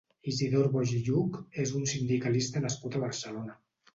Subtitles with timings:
[0.29, 3.57] Isidor Boix i Lluch és un sindicalista nascut a Barcelona.